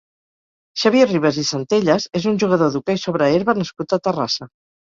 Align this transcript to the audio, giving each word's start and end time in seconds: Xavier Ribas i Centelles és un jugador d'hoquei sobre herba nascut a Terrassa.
Xavier 0.83 1.03
Ribas 1.09 1.37
i 1.43 1.43
Centelles 1.51 2.09
és 2.21 2.27
un 2.33 2.39
jugador 2.45 2.75
d'hoquei 2.77 3.01
sobre 3.05 3.31
herba 3.37 3.59
nascut 3.63 3.99
a 4.01 4.05
Terrassa. 4.09 4.53